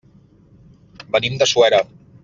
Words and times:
Venim 1.17 1.37
de 1.43 1.53
Suera. 1.53 1.85